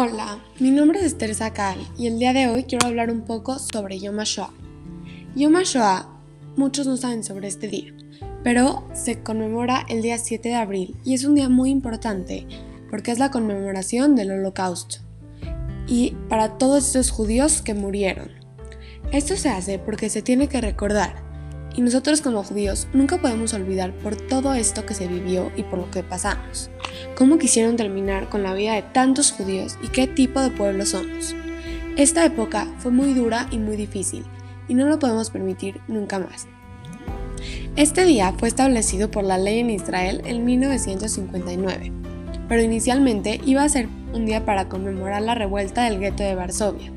[0.00, 3.58] Hola, mi nombre es Esther Sakal y el día de hoy quiero hablar un poco
[3.58, 4.52] sobre Yom HaShoah.
[5.34, 6.06] Yom HaShoah,
[6.54, 7.92] muchos no saben sobre este día,
[8.44, 12.46] pero se conmemora el día 7 de abril y es un día muy importante
[12.88, 14.98] porque es la conmemoración del holocausto
[15.88, 18.30] y para todos esos judíos que murieron.
[19.10, 21.27] Esto se hace porque se tiene que recordar
[21.74, 25.78] y nosotros como judíos nunca podemos olvidar por todo esto que se vivió y por
[25.78, 26.70] lo que pasamos.
[27.16, 31.34] Cómo quisieron terminar con la vida de tantos judíos y qué tipo de pueblo somos.
[31.96, 34.24] Esta época fue muy dura y muy difícil
[34.68, 36.46] y no lo podemos permitir nunca más.
[37.76, 41.92] Este día fue establecido por la ley en Israel en 1959,
[42.48, 46.92] pero inicialmente iba a ser un día para conmemorar la revuelta del gueto de Varsovia,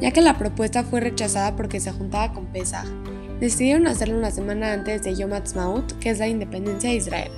[0.00, 2.86] ya que la propuesta fue rechazada porque se juntaba con Pesach
[3.42, 7.32] decidieron hacerlo una semana antes de Yom Ha'atzmaut, que es la independencia de Israel.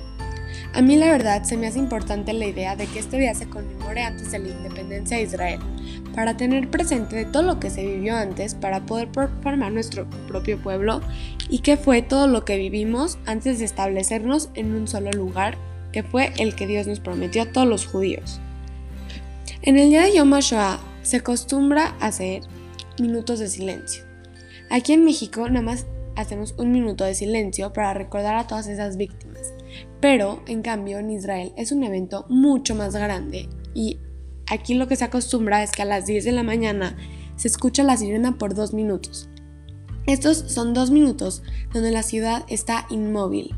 [0.75, 3.49] A mí la verdad se me hace importante la idea de que este día se
[3.49, 5.59] conmemore antes de la independencia de Israel,
[6.13, 9.09] para tener presente todo lo que se vivió antes, para poder
[9.41, 11.01] formar nuestro propio pueblo
[11.49, 15.57] y qué fue todo lo que vivimos antes de establecernos en un solo lugar,
[15.91, 18.39] que fue el que Dios nos prometió a todos los judíos.
[19.63, 22.43] En el día de Yom HaShoah se acostumbra hacer
[22.99, 24.03] minutos de silencio.
[24.69, 28.97] Aquí en México nada más hacemos un minuto de silencio para recordar a todas esas
[28.97, 29.53] víctimas.
[29.99, 33.99] Pero, en cambio, en Israel es un evento mucho más grande y
[34.47, 36.97] aquí lo que se acostumbra es que a las 10 de la mañana
[37.35, 39.29] se escucha la sirena por dos minutos.
[40.07, 41.41] Estos son dos minutos
[41.73, 43.55] donde la ciudad está inmóvil.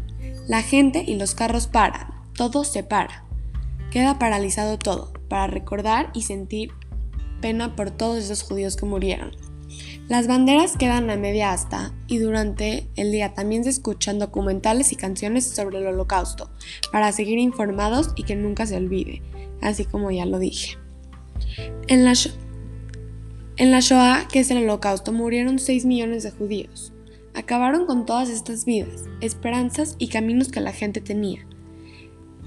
[0.47, 3.25] La gente y los carros paran, todo se para.
[3.91, 6.71] Queda paralizado todo, para recordar y sentir
[7.41, 9.31] pena por todos esos judíos que murieron.
[10.07, 14.95] Las banderas quedan a media asta y durante el día también se escuchan documentales y
[14.95, 16.49] canciones sobre el holocausto
[16.93, 19.21] para seguir informados y que nunca se olvide,
[19.61, 20.77] así como ya lo dije.
[21.87, 22.13] En la,
[23.81, 26.93] Shoah, que es el holocausto, murieron 6 millones de judíos.
[27.33, 31.45] Acabaron con todas estas vidas, esperanzas y caminos que la gente tenía.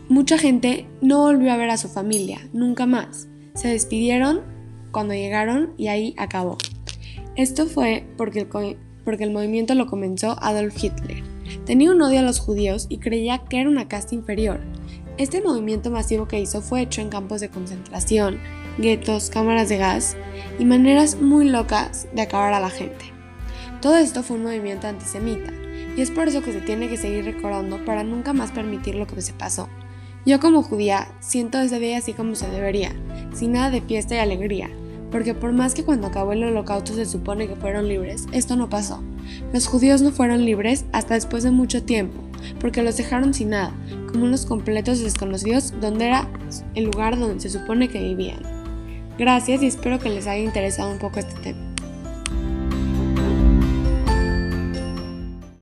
[0.09, 3.29] Mucha gente no volvió a ver a su familia, nunca más.
[3.55, 4.41] Se despidieron
[4.93, 6.57] cuando llegaron y ahí acabó.
[7.37, 11.23] Esto fue porque el, porque el movimiento lo comenzó Adolf Hitler.
[11.65, 14.61] Tenía un odio a los judíos y creía que era una casta inferior.
[15.17, 18.39] Este movimiento masivo que hizo fue hecho en campos de concentración,
[18.79, 20.17] guetos, cámaras de gas
[20.59, 23.05] y maneras muy locas de acabar a la gente.
[23.81, 25.53] Todo esto fue un movimiento antisemita
[25.97, 29.07] y es por eso que se tiene que seguir recordando para nunca más permitir lo
[29.07, 29.69] que se pasó.
[30.27, 32.93] Yo como judía siento ese día así como se debería,
[33.33, 34.69] sin nada de fiesta y alegría,
[35.11, 38.69] porque por más que cuando acabó el holocausto se supone que fueron libres, esto no
[38.69, 39.03] pasó.
[39.53, 42.21] Los judíos no fueron libres hasta después de mucho tiempo,
[42.61, 43.73] porque los dejaron sin nada,
[44.11, 46.29] como unos completos desconocidos donde era
[46.75, 48.43] el lugar donde se supone que vivían.
[49.19, 51.70] Gracias y espero que les haya interesado un poco este tema.